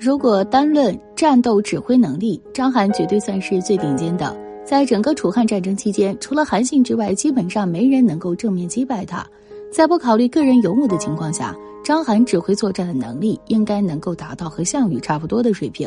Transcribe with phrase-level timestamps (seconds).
[0.00, 4.34] 如果单论战斗指挥能力，章邯绝对算是最顶尖的。
[4.64, 9.26] 在整个楚汉战争期间，除了韩信之外，基本上没人能够正面击败他。
[9.70, 15.86] 在不考虑个人勇武的情况下，章邯指挥作战的能力应该能够达到和项羽差不多的水平。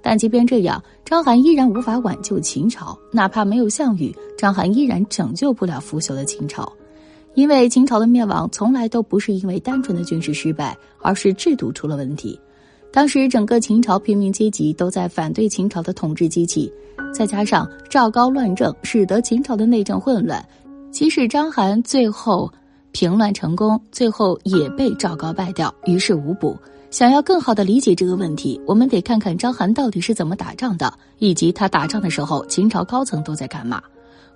[0.00, 2.98] 但即便这样，章邯依然无法挽救秦朝。
[3.12, 6.72] 哪怕没有项羽，章邯依然拯救不了腐朽的秦朝。
[7.34, 12.40] 因为秦朝的灭亡从来都不是因为单纯的军事失败，而是制度出了问题。
[12.92, 16.70] 当时整个秦朝平民阶级都在反对秦朝的统治机器，
[17.12, 20.44] 再加上赵高乱政，使得秦朝的内政混乱。
[20.90, 22.52] 即使章邯最后
[22.92, 26.54] 平乱成功，最后也被赵高败掉，于事无补。
[26.90, 33.82] 想要更好的理解这个问题，我们得看看章邯到底是怎么打仗的，以及他打仗的时候，秦朝高层都在干嘛。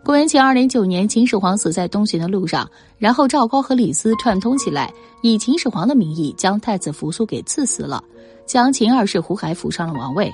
[0.02, 2.66] 公元前二零九年，秦始皇死在东巡的路上，
[2.96, 8.02] 然后赵高和李斯串通起来，以秦始皇的名义将太子扶苏给赐死了，
[8.46, 10.32] 将秦二世胡亥扶上了王位。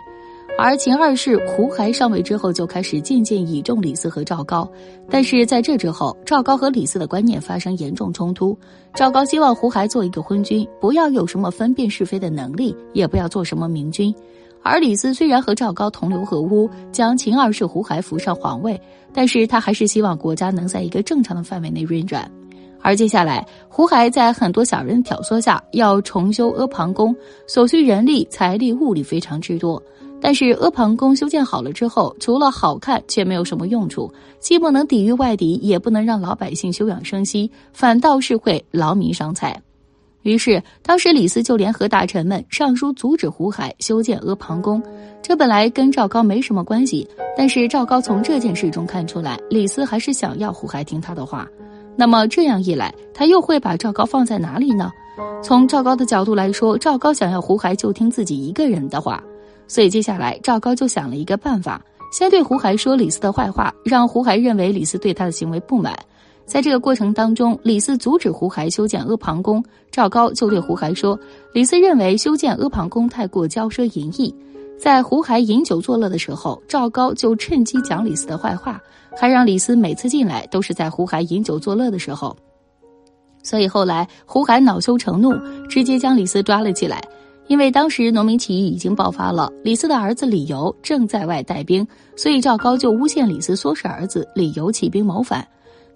[0.58, 4.70] 而秦二世胡亥上位之后，就开始渐渐倚重李斯和赵高。
[5.08, 8.56] 但是在这之后，赵高和李斯的观念发生严重冲突。
[8.94, 14.14] 赵高希望胡亥做一个昏君，不要有什么分辨是非的能力，也不要做什么明君。
[14.62, 18.78] 而李斯虽然和赵高同流合污，将秦二世胡亥扶上皇位，
[19.12, 22.30] 但是他还是希望国家能在一个正常的范围内运转。
[22.82, 27.14] 而接下来，胡亥在很多小人挑唆下，要重修阿房宫，
[27.46, 29.80] 所需人力、财力、物力非常之多。
[30.20, 39.60] 但是阿房宫修建好了之后，除了好看，却没有什么用处，既不能抵御外敌，也不能让老百姓休养生息，反倒是会劳民伤财。
[40.22, 44.80] 于是，当时李斯就联合大臣们上书阻止胡亥修建阿房宫。
[45.20, 51.48] 这本来跟赵高没什么关系，但是赵高从这件事中看出来，李斯还是想要胡亥听他的话。
[51.96, 54.90] 那么这样一来，他又会把赵高放在哪里呢？
[55.42, 59.22] 从赵高的角度来说，赵高想要胡亥就听自己一个人的话，
[59.68, 61.82] 所以接下来赵高就想了一个办法，
[62.12, 65.94] 先对胡亥说李斯的坏话，让胡亥认为李斯对他的行为不满。
[66.44, 71.18] 在这个过程当中，李斯阻止胡亥修建阿房宫，赵高就对胡亥说
[71.54, 74.34] ：“李斯认为修建阿房宫太过骄奢淫逸。”
[74.82, 78.82] 在胡亥饮酒作乐的时候，赵高就趁机讲李斯的坏话，
[79.16, 82.36] 还让李斯每次进来都是在胡亥饮酒作乐的时候。
[83.44, 85.32] 所以后来胡亥恼羞成怒，
[85.68, 87.00] 直接将李斯抓了起来。
[87.46, 95.46] 因为当时农民起义已经爆发了，李斯的儿子李由正在外带兵，所以赵高就诬陷李斯唆使儿子李由起兵谋反。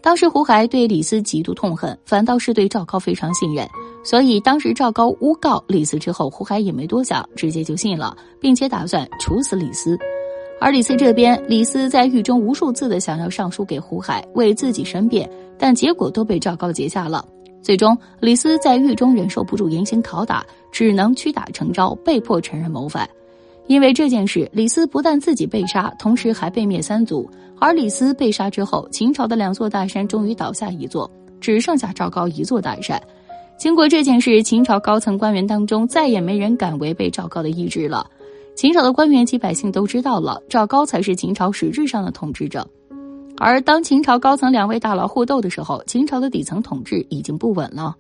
[0.07, 3.69] 当时胡亥对李斯极度痛恨，反倒是对赵高非常信任，
[4.05, 9.99] 所以当时赵高诬告李斯之后，胡亥也没多想，直接就信了，并且打算处死李斯。
[10.61, 15.29] 而李斯这边，李斯在狱中无数次的想要上书给胡亥为自己申辩，
[15.59, 17.27] 但结果都被赵高截下了。
[17.61, 23.11] 最终，李斯在狱中忍受不住严刑拷打，只能屈打成招，被迫承认谋反。
[23.67, 27.29] 因为这件事，李斯不但自己被杀，同时还被灭三族。
[27.59, 31.11] 而李斯被杀之后，秦朝的两座大山终于倒下一座，
[31.41, 33.01] 只剩下赵高一座大山。
[33.59, 38.07] 经过这件事，秦朝高层官员当中再也没人敢违背赵高的意志了。
[38.55, 42.67] 秦朝的官员及百姓都知道了，赵高才是秦朝实质上的统治者。
[43.39, 47.97] 而当秦朝高层两位大佬互斗的时候，秦朝的底层统治已经不稳了。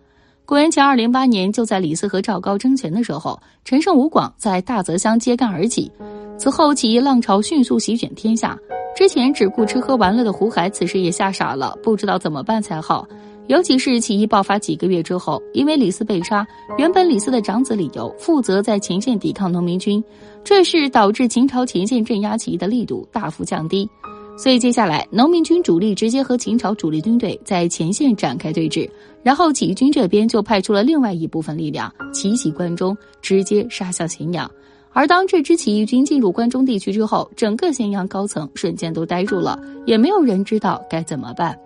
[0.47, 5.91] 公元前二零八年，就在李斯和赵高争权的时候，陈胜吴广在大泽乡揭竿而起，
[6.39, 8.57] 此后起义浪潮迅速席卷天下。
[8.95, 13.05] 之前只顾吃喝玩乐的胡亥，此时也吓傻了，不知道怎么办才好。
[13.49, 16.47] 尤其是起义爆发几个月之后，因为李斯被杀，
[16.79, 20.03] 原本李斯的长子李由负责在前线抵抗农民军，
[20.45, 23.89] 这是导致秦朝前线镇压起义的力度大幅降低。
[24.37, 28.89] 所以接下来，农民军主力直接和秦朝主力军队在前线展开对峙，
[29.23, 34.49] 然后起义军这边就派出了另外一部分力量奇袭关中，直接杀向咸阳。
[34.93, 41.59] 而当这支起义军进入关中地区之后，整个咸阳高层瞬间都呆住了，也没有人知道该怎么办。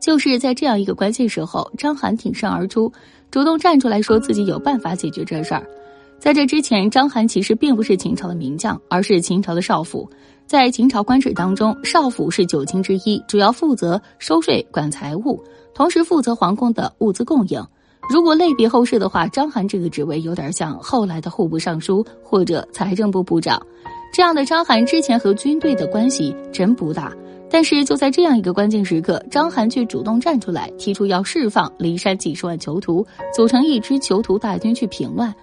[0.00, 2.92] 就是在这样一个关键时候，章邯挺身而出，
[3.30, 5.64] 主动站出来说自己有办法解决这事儿。
[6.18, 10.08] 在这之前，章邯其实并不是秦朝的名将，而是秦朝的少府。
[10.52, 17.66] 在秦朝官制当中，少府是九卿之一，主要负责收税、管财务，同时负责皇宫的物资供应。
[18.10, 23.66] 如果类比后世的话，章邯这个职位有点像后来的户部尚书或者财政部部长。
[24.12, 27.10] 这样的章邯之前和军队的关系真不大，
[27.50, 35.34] 但是就在这样一个关键时刻，章邯却主动站出来，提出要释放骊山几十万囚徒，组成一支囚徒大军去平乱。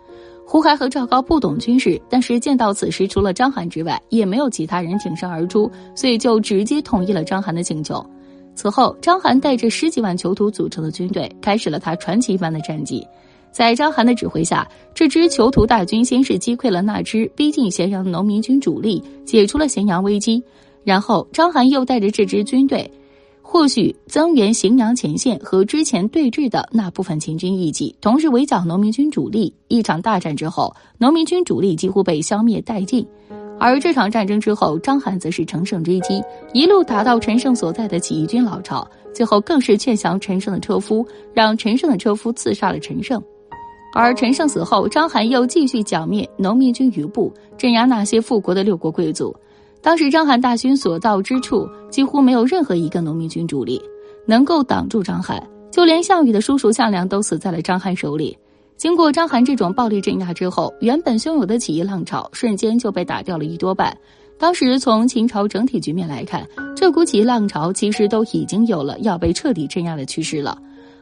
[0.52, 8.04] 胡亥和赵高不懂军事，但是见到此时除了章邯之外，也没有其他人挺身而出，所以就直接同意了章邯的请求。
[8.56, 13.06] 此后，章邯带着十几万囚徒组成的军队，开始了他传奇般的战绩。
[13.52, 20.44] 在章邯的指挥下，这支囚徒大军先是击溃了那支逼近咸阳的农民军主力，解除了咸阳危机。
[20.84, 22.92] 然后，章邯又带着这支军队，
[23.52, 29.52] 或许增援荥阳前线和之前对峙的那部分秦军一起，同时围剿农民军主力。
[29.70, 33.04] 一场大战之后，农民军主力几乎被消灭殆尽。
[33.60, 36.22] 而这场战争之后，章邯则是乘胜追击，
[36.54, 41.04] 一路打到陈胜所在的起义军老巢，最后更是劝降陈胜的车夫，
[41.34, 43.20] 让陈胜的车夫刺杀了陈胜。
[43.96, 49.36] 而陈胜死后，章邯又继续剿灭农民军余部，镇压那些复国的六国贵族。
[49.82, 53.82] 当时章邯大军所到之处，几乎没有任何一个农民军主力
[54.26, 55.42] 能够挡住章邯，
[55.72, 58.38] 就连项羽的叔叔项梁都死在了章邯手里。
[58.76, 63.96] 经过章邯这种暴力镇压之后，原本汹涌的起义浪潮瞬间就被打掉了一多半。
[64.38, 66.46] 当时从秦朝整体局面来看，
[66.76, 70.58] 这股起义浪潮其实都已经有了要被彻底镇压的趋势了。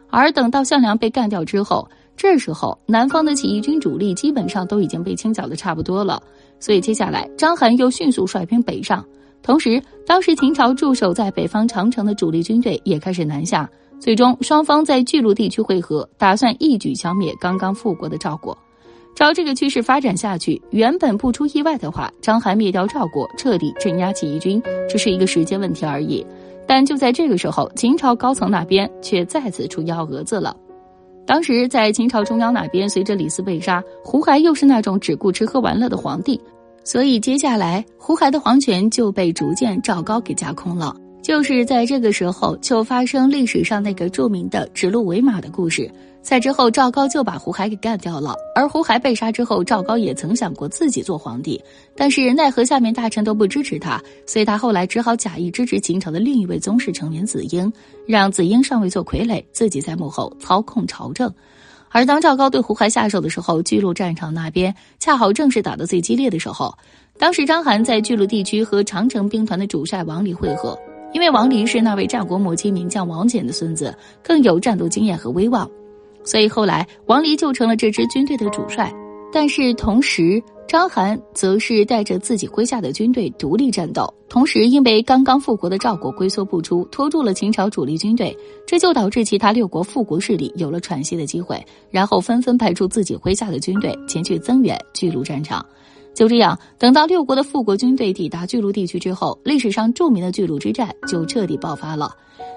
[0.09, 6.21] 而等到项梁被干掉之后，这时候南方的起义军主力基本上都已经被清剿的差不多了。
[6.59, 9.06] 所以接下来章邯又迅速率兵北上，
[9.42, 13.69] 同时当时秦朝驻守在北方长城的主力军队也开始南下。
[14.00, 18.56] 最终，双方在巨鹿地区会合，打算一举消灭刚刚复国的赵国。
[19.15, 26.24] 照这个趋势发展下去，原本不出意外的话，章邯灭掉赵国，彻底镇压起义军，只是一个时间问题而已。
[26.68, 30.56] 但就在这个时候，秦朝高层那边却再次出幺蛾子了。
[31.27, 36.39] 当时在秦朝中央那边，随着李斯被杀，胡亥又是那种只顾吃喝玩乐的皇帝，
[36.85, 40.95] 所以接下来胡亥的皇权就被逐渐赵高给架空了。
[41.21, 45.91] 就是在这个时候，就发生历史上那个著名的指鹿为马的故事。
[46.27, 48.35] 在之后，赵高就把胡亥给干掉了。
[48.53, 51.57] 而胡亥被杀之后，赵高也曾想过自己做皇帝，
[51.95, 57.71] 但是奈何下面大臣都不支持他，所以他后来只好假意支持秦朝的另一位宗室成员子婴，
[58.06, 61.33] 让子婴上位做傀儡，自己在幕后操控朝政。
[61.91, 66.77] 而当赵高对胡亥下手的时候，巨鹿战场那边恰好正是打得最激烈的时候。
[67.18, 70.77] 当时章邯在巨鹿地区和长城兵团的主帅王离会合。
[71.13, 75.68] 因为王离是那位战国末期名将王翦的孙子，更有战斗经验和威望，
[76.27, 78.94] 所以后来王离就成了这支军队的主帅。
[79.31, 84.13] 但是同时，章邯则是带着自己麾下的军队独立战斗。
[84.27, 88.35] 同时，因为刚刚复国的赵国龟缩不出，拖住了秦朝主力军队，
[88.65, 95.65] 这就导致其他六国复国势力有了喘息的机会，然后纷纷派出自己麾下的军队前去增援巨鹿战场。
[96.17, 102.11] 就这样，等到六国的复国军队抵达巨鹿地区之后，历史上著名的巨鹿之战就彻底爆发了。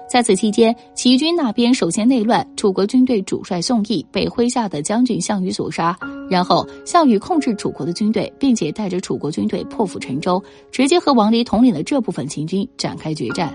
[0.09, 5.95] 在此期间，齐军那边首先内乱，楚国军队主帅宋义被麾下的将军项羽所杀。
[6.27, 13.53] 然后，项羽控制楚国的军队，并且带着楚国军队破釜沉舟，直接和王离统领的这部分秦军展开决战。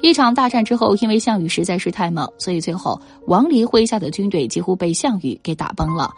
[0.00, 6.10] 一场大战之后，因为项羽实在是太猛，所以最后王离麾下的军队几乎被项羽给打崩了。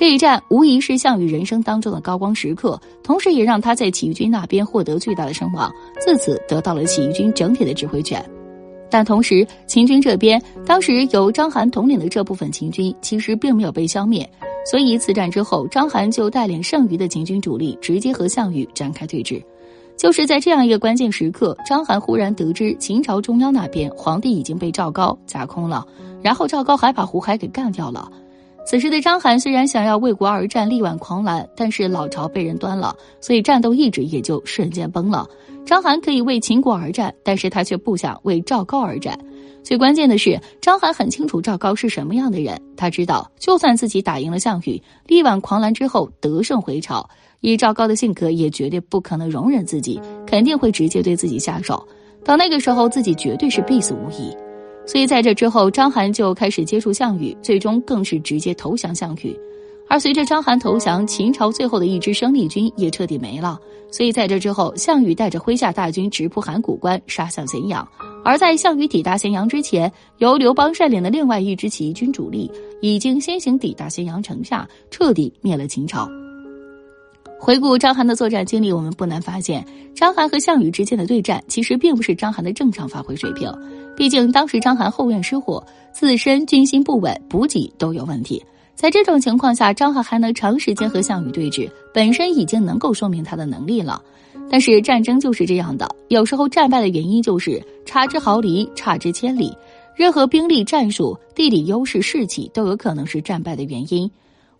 [0.00, 5.70] 这一战无疑是项羽人生当中的高光时刻，同时也让他在起义军那边获得巨大的声望，
[6.00, 8.24] 自此得到了起义军整体的指挥权。
[8.90, 14.26] 但同时，秦军这边当时由章邯统领的这部分秦军其实并没有被消灭，
[14.64, 19.38] 所以此战之后，章邯就带领剩余的秦军主力直接和项羽展开对峙。
[19.98, 25.86] 就是在这样一个关键时刻，章邯忽然得知秦朝中央那边皇帝已经被赵高架空了，
[26.22, 28.10] 然后赵高还把胡亥给干掉了。
[28.70, 35.26] 此时的章邯虽然想要为国而战，力挽狂澜，但是老巢被人端了，所以战斗意志也就瞬间崩了。
[35.66, 39.18] 章邯可以为秦国而战，但是他却不想为赵高而战。
[39.64, 47.04] 最关键的是，章邯很清楚赵高是什么样的人，他知道，就算自己打赢了项羽，力挽狂澜之后得胜回朝，
[47.40, 51.84] 以赵高的性格，也绝对不可能容忍自己，肯定会直接对自己下手。
[52.24, 54.32] 到那个时候，自己绝对是必死无疑。
[54.90, 59.38] 所以在这之后，章邯就开始接触项羽，最终更是直接投降项羽。
[59.88, 63.56] 而随着章邯投降，秦朝最后的一支生力军也彻底没了。
[63.92, 67.86] 所以在这之后，项羽带着麾下大军直扑函谷关，杀向咸阳。
[68.24, 76.08] 而在项羽抵达咸阳之前，由刘邦率领的另外一支起义军主力已经先行抵达咸阳城下，彻底灭了秦朝。
[77.42, 83.50] 回顾章邯的作战经历，我们不难发现，章邯和项羽之间的对战其实并不是章邯的正常发挥水平。
[83.96, 88.44] 毕竟当时章邯后院失火，自身军心不稳，补给都有问题。
[88.74, 94.02] 在这种情况下，章邯还能长时间和项羽对峙，本身已经能够说明他的能力了。
[94.50, 99.56] 但是战争就是这样的，有时候战败的原因就是差之毫厘，差之千里。
[99.96, 104.08] 任何兵力、战术、地理优势、士气都有可能是战败的原因。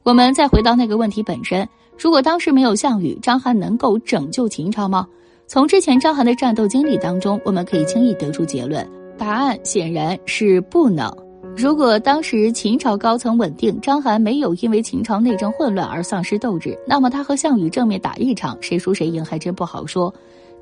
[0.03, 5.07] 我们再回到那个问题本身：如果当时没有项羽，章邯能够拯救秦朝吗？
[5.47, 8.89] 从之前章邯的战斗经历当中，我们可以轻易得出结论。
[9.19, 11.15] 答案显然是不能。
[11.55, 20.13] 如果当时秦朝高层稳定，章邯没有因为秦朝内政混乱而丧失斗志，那么他和项羽正面打一场，谁输谁赢还真不好说。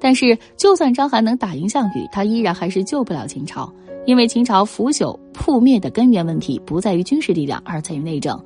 [0.01, 3.73] 但是，就算章邯能打赢项羽，他依然还是救不了秦朝，
[4.05, 8.37] 因为秦朝腐朽覆灭的根源问题不在于军事力量，而在于内政。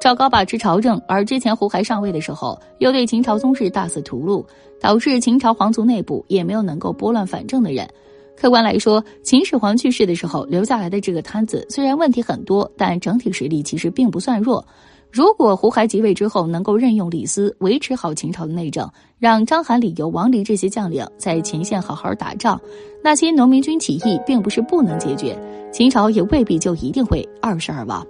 [0.00, 4.44] 赵高把持朝政，而之前胡亥上位的时候，又对秦朝宗室大肆屠戮，
[4.80, 7.88] 导致秦朝皇族内部也没有能够拨乱反正的人。
[8.36, 14.64] 客观来说，秦始皇去世的时候留下来的这个摊子，虽然问题很多，但整体实力其实并不算弱。
[15.10, 18.88] 如果胡亥即位之后能够任用李斯，维持好秦朝的内政，
[19.18, 22.60] 让章邯、李由、王离这些将领在前线好好打仗，
[23.02, 25.36] 那些农民军起义并不是不能解决，
[25.72, 28.06] 秦朝也未必就一定会二世而亡。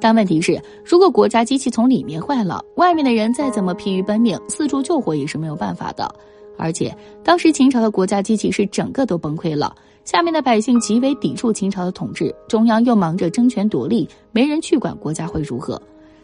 [0.00, 6.08] 但问题是，如果国家机器从里面坏了，外面的人再怎么疲于奔命，四处救火也是没有办法的。
[6.56, 9.74] 而且当时秦朝的国家机器是整个都崩溃了，
[10.04, 15.80] 下面的百姓极为抵触秦朝的统治，中央又忙着争权夺利，没人去管国家会如何。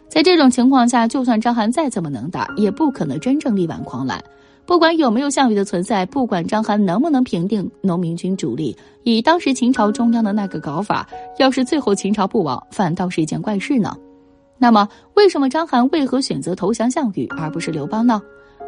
[0.07, 4.23] 在这种情况下，就算章邯再怎么能打，也不可能真正力挽狂澜。
[4.65, 11.07] 不管有没有项羽的存在，不管章邯能不能平定农民军主力，以当时秦朝中央的那个搞法，
[11.37, 13.95] 要是最后秦朝不亡，反倒是一件怪事呢。
[14.57, 18.21] 那么，为什么章邯为何选择投降项羽而不是刘邦呢？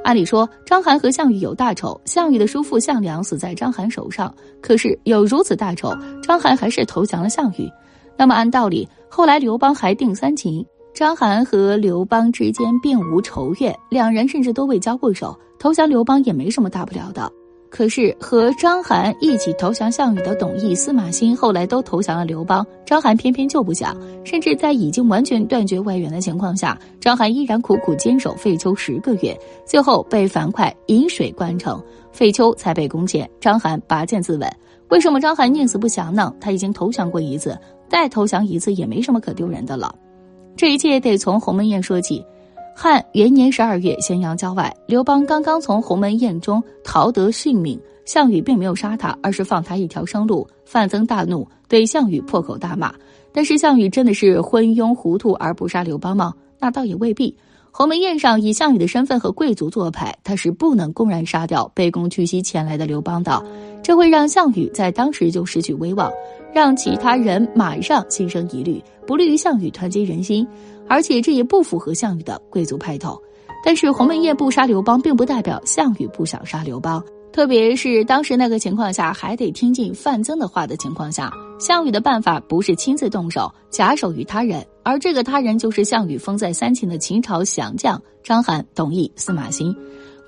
[0.03, 4.33] 按理说，章邯和项羽有大仇，项羽的叔父项梁死在章邯手上。
[4.61, 5.89] 可是有如此大仇，
[6.21, 7.67] 章邯还是投降了项羽。
[8.15, 10.63] 那么按道理，后来刘邦还定三秦，
[10.97, 15.37] 章邯和刘邦之间并无仇怨，两人甚至都未交过手。
[15.59, 17.31] 投降刘邦也没什么大不了的，
[17.69, 31.79] 可是和章邯一起投降项羽的董翳、司马欣后来都投降了刘邦，章邯偏偏就不想，甚至在已经完全断绝外援的情况下，章邯依然苦苦坚守废丘十个月，最后被樊哙引水灌城，
[32.11, 34.49] 废丘才被攻陷，章邯拔剑自刎。
[34.89, 36.33] 为什么章邯宁死不降呢？
[36.41, 37.55] 他已经投降过一次，
[37.87, 39.93] 再投降一次也没什么可丢人的了。
[40.57, 42.25] 这一切得从鸿门宴说起。
[42.75, 47.79] 汉元年十二月，咸阳郊外，刘邦刚刚从鸿门宴中逃得性命。
[48.05, 50.47] 项羽并没有杀他，而是放他一条生路。
[50.65, 52.93] 范增大怒，对项羽破口大骂。
[53.31, 56.33] 但是项羽真的是昏庸糊涂而不杀刘邦吗？
[56.57, 57.35] 那倒也未必。
[57.69, 63.43] 鸿门宴上以项羽的身份和贵族做派，他是不能公然杀掉卑躬屈膝前来的刘邦的，
[63.83, 66.11] 这会让项羽在当时就失去威望，
[66.53, 70.47] 让其他人马上心生疑虑，不利于项羽团结人心。
[70.89, 73.21] 而且这也不符合项羽的贵族派头，
[73.63, 77.03] 但是鸿门宴不杀刘邦，并不代表项羽不想杀刘邦。
[77.33, 89.75] 特别是当时那个情况下，还得听进范增的话的情况下，项羽的办法不是亲自动手，假手于他人，而这个他人就是项羽封在三秦的秦朝降将章邯、董翳、司马欣。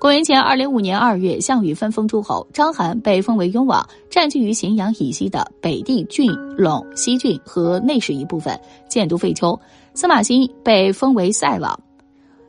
[0.00, 9.60] 公元前二零五年二月，项羽分封诸侯，章邯被封为雍王，占据于咸阳以西的北地郡、陇、西郡和内史一部分，建都废丘。
[9.92, 11.78] 司马欣被封为塞王，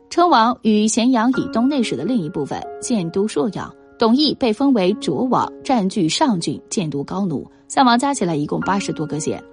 [0.09, 3.69] 称王与咸阳以东内史的另一部分，建都朔阳。
[3.99, 7.45] 董翳被封为卓王，占据上郡，建都高奴。
[7.67, 9.43] 三王加起来一共八十多个县。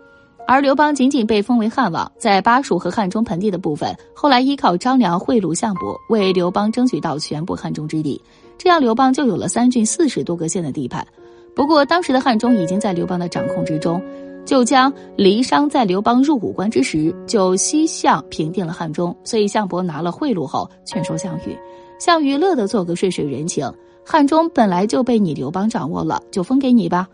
[0.50, 8.18] 而刘邦仅仅被封为汉王，在巴蜀和汉中盆地的部分，后来依靠张良贿赂项伯，为刘邦争取到全部汉中之地，
[8.56, 11.06] 这样刘邦就有了三郡四十多个县的地盘。
[11.54, 14.02] 不过当时的汉中已经在刘邦的掌控之中，
[14.46, 21.54] 就将离商在刘邦入武关之时就西向平定了汉中，所以项伯拿了贿赂后劝说项羽，
[22.00, 23.70] 项羽乐得做个顺水人情，
[24.02, 27.06] 汉中本来就被你刘邦掌握了，就封给你吧。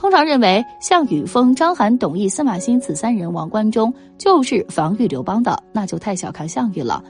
[0.00, 7.04] 通常认为，项羽封章邯、董翳、司马欣此三人王关中，就是防御刘邦的，那就太小看项羽了。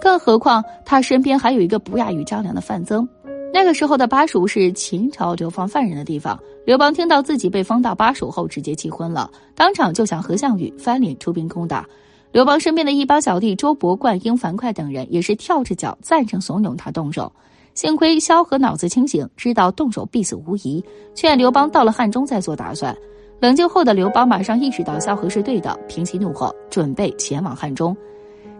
[0.00, 3.06] 更何况他身边还有一个不亚于张良的范增。
[3.52, 11.84] 那个时候的巴蜀是秦朝流放犯人的地方，刘邦听到自己被封到巴蜀后，直接气昏了，当场就想和项羽翻脸出兵攻打。
[12.30, 17.32] 刘邦身边的一帮小弟周勃、灌婴、樊哙等人也是跳着脚赞成怂恿他动手。
[17.76, 20.82] 幸亏萧何脑子清醒，知道动手必死无疑，
[21.14, 22.96] 劝刘邦到了汉中再做打算。
[23.38, 27.94] 冷静后的刘邦马上意识到萧何是对的，平息怒火，准备前往汉中。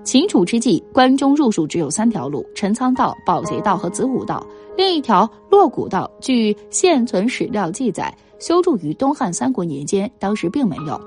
[0.04, 4.46] 秦楚之际，关中入蜀只有三条路：陈仓道、保节道和子午道。
[4.76, 11.00] 另一条洛谷道，据现存史料记载，修筑于东汉三国年间，当时并没有。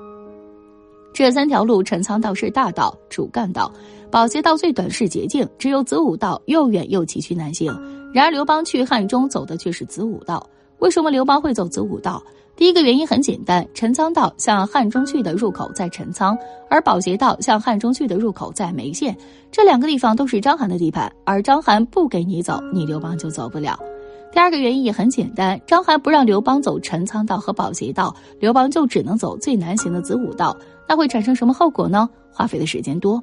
[1.14, 3.72] 这三条路，陈仓道是大道、主干道，
[4.10, 7.72] 保节道最短是捷径，只有子午道又远又崎岖难行。
[8.12, 10.44] 然而刘邦去汉中走的却是子午道。
[10.78, 12.22] 为什么刘邦会走子午道？
[12.56, 16.36] 第一个原因很简单，陈仓道向汉中去的入口在陈仓，
[16.68, 19.16] 而保节道向汉中去的入口在眉县，
[19.50, 23.78] 这两个地方都是章邯的地盘，而章邯不给你走，你刘邦就走不了。
[24.32, 30.56] 第二个原因也很简单，章邯不让刘邦走陈仓道和保节道，刘邦就只能走最难行的子午道。
[30.86, 32.08] 那会产生什么后果呢？
[32.32, 33.22] 花费的时间多。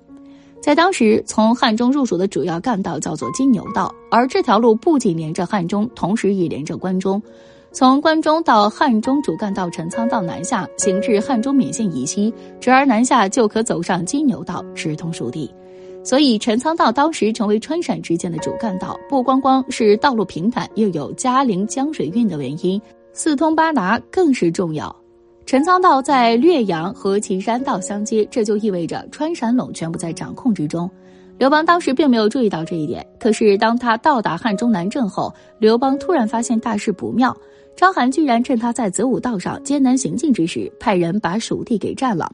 [0.60, 7.22] 在当时，从汉中入蜀的主要干道叫做金牛道，而这条路不仅连着汉中，同时也连着关中。
[7.72, 15.50] 从关中到汉中主干道陈仓道南下，行至汉中勉县以西，直而南下就可走上金牛道，直通蜀地。
[16.04, 22.82] 所以，陈仓道当时成为川陕之间的主干道，不光光是道路平坦，又有嘉陵江水运的原因，
[23.14, 24.94] 四通八达更是重要。
[25.48, 30.92] 陈仓道在略阳和秦山道相接，这就意味着川陕陇全部在掌控之中。
[31.38, 37.34] 刘邦当时并没有注意到这一点，可是当他到达汉中南郑后，刘邦突然发现大事不妙。
[37.78, 42.30] 章邯居然趁他在子午道上艰难行进之时，派人把蜀地给占了。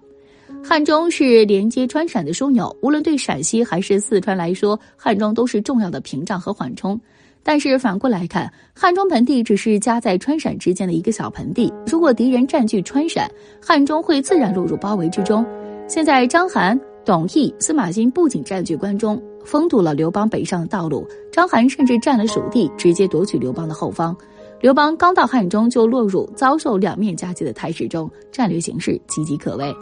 [0.63, 6.99] 汉中是连接川陕的枢纽，无论对陕西还是四川来说，汉中都是重要的屏障和缓冲。
[7.43, 11.71] 但是反过来看，汉中盆地只是夹在川陕之间的一个小盆地。
[11.85, 13.29] 如果敌人占据川陕，
[13.61, 15.45] 汉中会自然落入包围之中。
[15.87, 24.15] 现在章邯、董翳、司马欣不仅占据关中，封堵了刘邦北上的道路，章邯甚至占了蜀地，直接夺取刘邦的后方。
[24.61, 29.75] 刘邦刚到汉中，就落入遭受两面夹击的态势中，战略形势岌岌可危。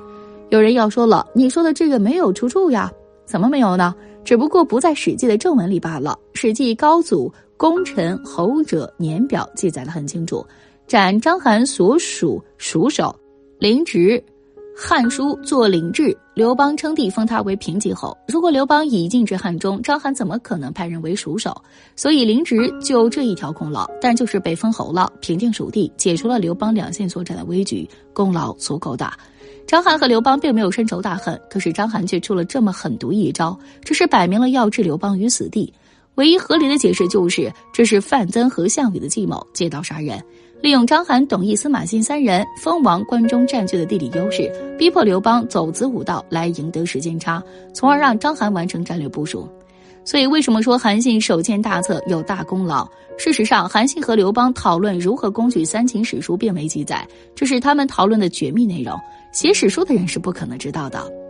[0.50, 2.91] 有人要说了，你说的这个没有出处呀？
[3.27, 3.94] 怎么没有呢？
[4.25, 6.18] 只不过不在《史记》的正文里罢了。
[6.39, 7.30] 《史记·高祖》。
[7.62, 10.44] 功臣侯者年表记载的很清楚，
[10.88, 13.15] 斩章邯所属属守，
[13.60, 14.18] 临职，
[14.75, 18.18] 《汉书》作领制，刘邦称帝封他为平级侯。
[18.27, 21.56] 如果刘邦已进至汉中，章邯怎么可能派人为蜀守？
[21.96, 29.15] 所以临职就这一条功劳，但就是被封侯了，平定蜀地，解除了刘邦两线作战的危局，功劳足够大。
[29.68, 35.72] 章邯和刘邦并没有深仇大恨，可是章邯却出了这么狠毒一招，这是摆明了要置刘邦于死地。
[36.21, 40.23] 唯一合理的解释就是，这是范增和项羽的计谋，借刀杀人，
[40.61, 44.47] 利用章邯、董翳、司马欣三人封王关中占据的地理优势，
[44.77, 47.41] 逼迫刘邦走子午道来赢得时间差，
[47.73, 49.49] 从而让章邯完成战略部署。
[50.05, 52.87] 所以，为什么说韩信手牵大策有大功劳？
[53.17, 57.03] 事实上，韩信和刘邦讨论如何攻取三秦史书并没记载，
[57.34, 58.95] 这是他们讨论的绝密内容，
[59.34, 61.20] 写史书的人是不可能知道的。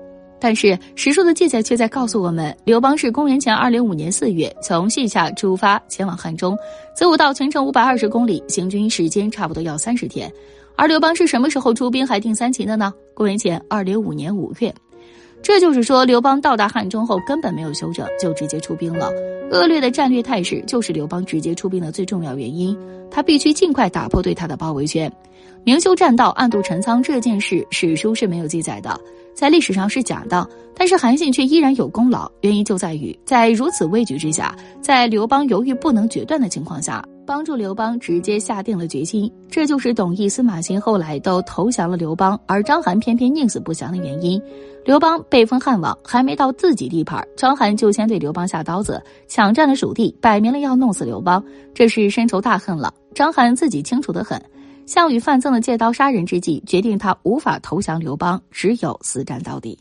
[0.42, 6.58] 但是史书的记载却在告诉我们，刘邦是公元前二零五年四月从西夏出发前往汉中，
[6.96, 10.30] 子午道全程五百二十公里，行军时间差不多要三十天。
[10.76, 12.92] 而刘邦是什么时候出兵还定三秦的呢？
[13.14, 14.74] 公元前二零五年五月。
[15.44, 19.12] 这就是说，刘邦到达汉中后根本没有休整，就直接出兵了。
[19.52, 22.78] 恶劣的战略态势就是刘邦直接出兵的最重要原因，
[23.12, 25.12] 他必须尽快打破对他的包围圈。
[25.64, 29.00] 明修栈道，暗度陈仓这件事，史书是没有记载的，
[29.42, 30.48] 在历史上是假的。
[30.76, 39.32] 但是韩信却依然有功劳，原因就在于在如此危局之下，在刘邦犹豫不能决断的情况下，帮助刘邦直接下定了决心。
[39.50, 44.40] 这就是董翳、司马欣后来都投降了刘邦，而章邯偏偏宁死不降的原因。
[44.86, 52.94] 刘邦被封汉王，还没到自己地盘，章邯就先对刘邦下刀子，抢占了蜀地，摆明了要弄死刘邦，这是深仇大恨了。
[53.16, 54.40] 章邯自己清楚的很。
[54.94, 59.80] 项羽范增的借刀杀人之计，决定他无法投降刘邦，只有死战到底。